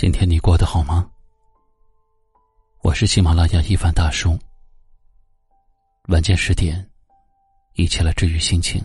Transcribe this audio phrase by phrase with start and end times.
[0.00, 1.10] 今天你过得好吗？
[2.80, 4.30] 我是喜马拉雅一凡大叔。
[6.08, 6.90] 晚间十点，
[7.74, 8.82] 一起来治愈心情。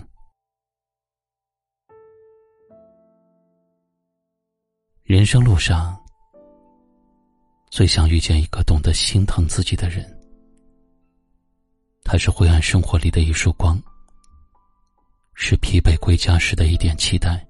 [5.03, 5.97] 人生路上，
[7.69, 10.05] 最想遇见一个懂得心疼自己的人。
[12.03, 13.81] 他是灰暗生活里的一束光，
[15.33, 17.47] 是疲惫归家时的一点期待。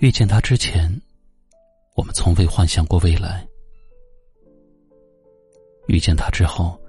[0.00, 1.00] 遇见他之前。
[2.00, 3.46] 我们从未幻想过未来，
[5.86, 6.80] 遇见他之后，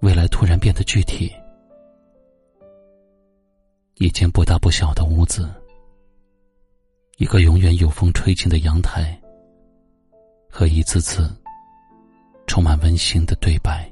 [0.00, 1.30] 未来突然变得具体。
[3.96, 5.52] 一间不大不小的屋子，
[7.18, 9.20] 一个永远有风吹进的阳台，
[10.48, 11.30] 和一次次
[12.46, 13.86] 充满温馨的对白。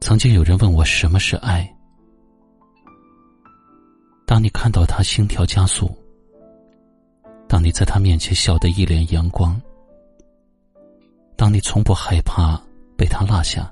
[0.00, 1.70] 曾经有人问我什么是爱，
[4.26, 5.94] 当你看到他心跳加速。
[7.50, 9.60] 当你在他面前笑得一脸阳光，
[11.34, 12.56] 当你从不害怕
[12.96, 13.68] 被他落下，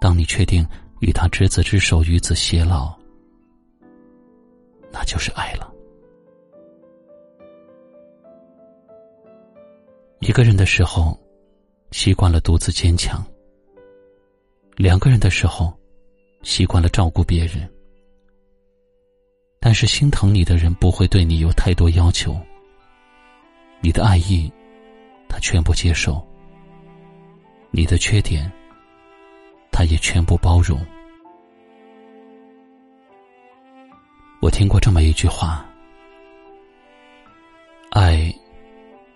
[0.00, 0.66] 当你确定
[0.98, 2.92] 与他执子之手与子偕老，
[4.90, 5.72] 那就是爱了。
[10.18, 11.16] 一个人的时候，
[11.92, 13.22] 习惯了独自坚强；
[14.74, 15.72] 两个人的时候，
[16.42, 17.75] 习惯了照顾别人。
[19.68, 22.40] 但是心疼你的人不会对你有太多要求，
[23.80, 24.48] 你的爱意，
[25.28, 26.24] 他全部接受；
[27.72, 28.48] 你的缺点，
[29.72, 30.78] 他也全部包容。
[34.40, 35.66] 我听过这么一句话：
[37.90, 38.32] 爱，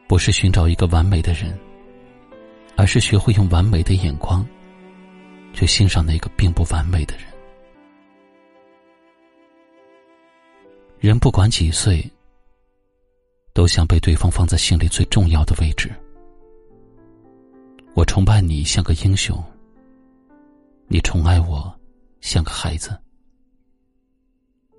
[0.08, 1.56] 不是寻找一个完美的人，
[2.74, 4.44] 而是学会用完美的眼光，
[5.52, 7.29] 去欣赏那个并不完美的人。
[11.00, 12.04] 人不管几岁，
[13.54, 15.90] 都想被对方放在心里最重要的位置。
[17.94, 19.42] 我崇拜你像个英雄，
[20.88, 21.74] 你宠爱我
[22.20, 22.94] 像个孩子。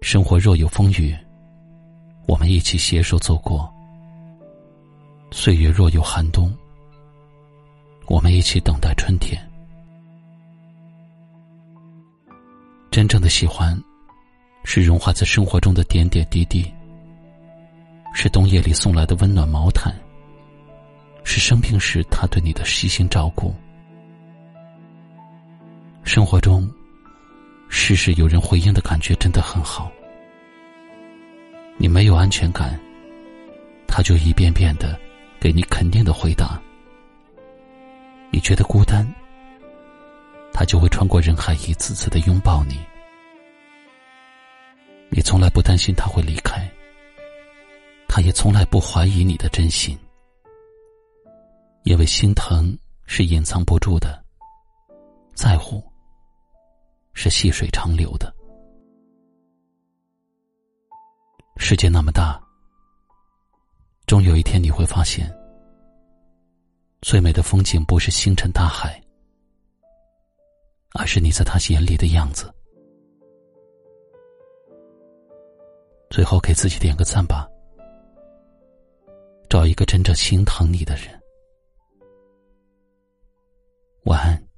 [0.01, 1.17] 生活若有风雨，
[2.27, 3.67] 我们一起携手走过；
[5.31, 6.55] 岁月若有寒冬，
[8.05, 9.41] 我们一起等待春天。
[12.91, 13.75] 真正的喜欢。
[14.63, 16.71] 是融化在生活中的点点滴滴，
[18.13, 19.93] 是冬夜里送来的温暖毛毯，
[21.23, 23.53] 是生病时他对你的悉心照顾。
[26.03, 26.69] 生活中，
[27.69, 29.91] 事事有人回应的感觉真的很好。
[31.77, 32.79] 你没有安全感，
[33.87, 34.99] 他就一遍遍的
[35.39, 36.61] 给你肯定的回答。
[38.29, 39.05] 你觉得孤单，
[40.53, 42.79] 他就会穿过人海一次次的拥抱你。
[45.13, 46.71] 你从来不担心他会离开，
[48.07, 49.99] 他也从来不怀疑你的真心，
[51.83, 54.23] 因为心疼是隐藏不住的，
[55.35, 55.83] 在乎
[57.13, 58.33] 是细水长流的。
[61.57, 62.41] 世界那么大，
[64.07, 65.29] 终有一天你会发现，
[67.01, 68.99] 最美的风景不是星辰大海，
[70.93, 72.49] 而是你在他眼里的样子。
[76.11, 77.47] 最后给自己点个赞吧，
[79.49, 81.07] 找一个真正心疼你的人。
[84.03, 84.50] 晚安。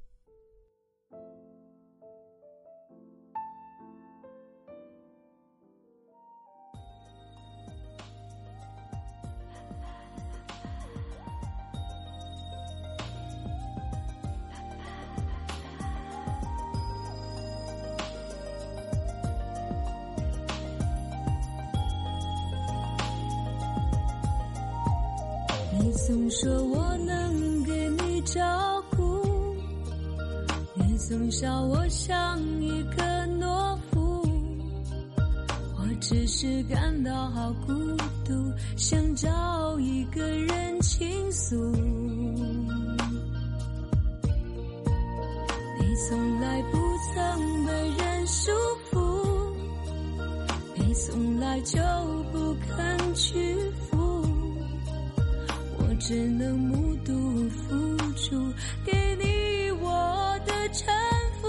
[25.96, 28.40] 总说我能给你照
[28.90, 29.56] 顾，
[30.74, 33.02] 你总笑我像一个
[33.38, 34.26] 懦夫，
[35.78, 37.72] 我只是感到好孤
[38.24, 41.54] 独，想找一个人倾诉。
[45.78, 46.78] 你从来不
[47.14, 48.50] 曾被人束
[48.90, 48.96] 缚，
[50.74, 51.78] 你从来就
[52.32, 53.63] 不肯屈。
[56.06, 58.52] 只能目睹付出，
[58.84, 60.94] 给你我的臣
[61.40, 61.48] 服。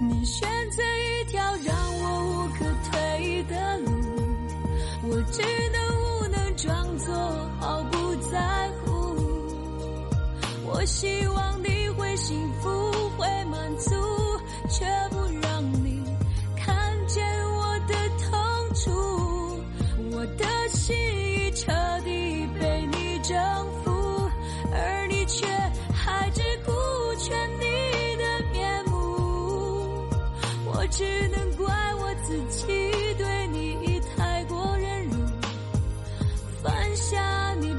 [0.00, 3.92] 你选择一条让我无可退的路，
[5.04, 5.40] 我只
[5.72, 7.14] 能无能装作
[7.60, 8.90] 毫不在乎。
[10.66, 12.68] 我希望你会幸福，
[13.16, 13.94] 会满足，
[30.78, 31.66] 我只能怪
[31.96, 32.66] 我自己
[33.18, 35.16] 对你太过忍辱，
[36.62, 37.74] 犯下你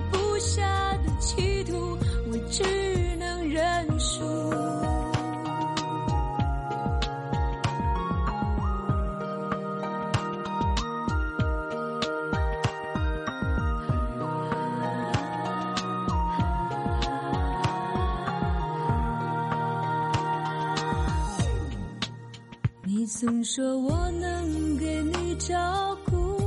[22.92, 26.42] 你总说我能给你照顾，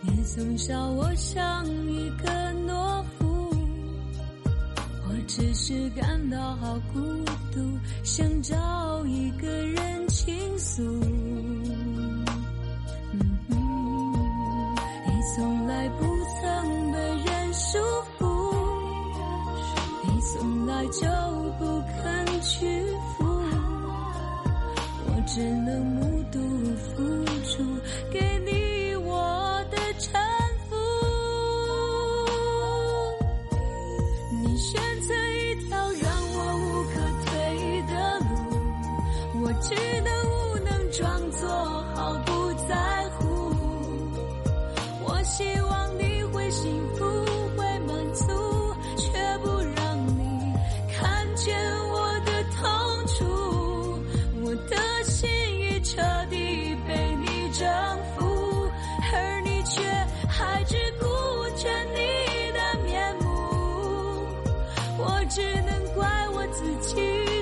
[0.00, 2.30] 你总笑我像一个
[2.68, 3.52] 懦夫，
[5.08, 7.00] 我只是感到好孤
[7.52, 10.80] 独，想找一个人倾诉。
[10.84, 11.00] 你
[15.34, 16.04] 从来不
[16.40, 17.76] 曾被人束
[18.20, 18.54] 缚，
[20.04, 21.00] 你从来就
[21.58, 22.21] 不肯
[25.34, 26.38] 只能目睹
[26.76, 27.02] 付
[27.46, 27.64] 出，
[28.12, 30.20] 给你我的臣
[30.68, 30.76] 服。
[34.42, 35.70] 你选择一条
[36.02, 37.30] 让我无可退
[37.88, 38.30] 的路，
[39.40, 40.36] 我只能无
[40.66, 41.00] 能装
[41.30, 41.48] 作
[41.94, 42.70] 毫不在
[43.16, 43.22] 乎。
[45.02, 45.81] 我希望
[65.34, 66.94] 只能怪我自己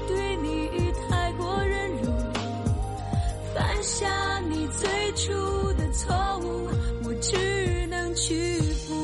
[0.07, 0.71] 对你
[1.09, 2.05] 太过忍辱，
[3.53, 5.33] 犯下你最初
[5.73, 6.69] 的错误，
[7.05, 8.95] 我只能屈服。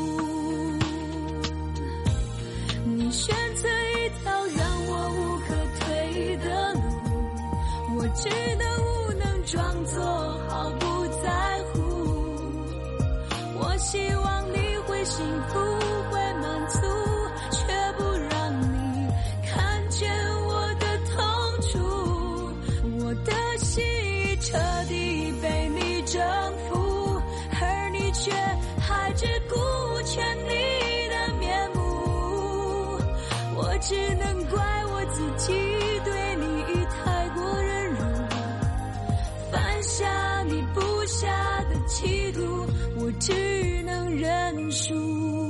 [2.85, 5.49] 你选择一条让我无可
[5.81, 6.81] 退的路。
[7.99, 10.00] 我只能无能装作
[10.49, 10.85] 毫不
[11.25, 11.27] 在
[11.73, 11.75] 乎。
[13.59, 14.15] 我希望
[33.88, 35.53] 只能怪我自己
[36.05, 36.44] 对你
[36.91, 37.99] 太过忍辱，
[39.53, 42.67] 犯下你不下的企图，
[42.99, 43.33] 我只
[43.85, 45.45] 能认输。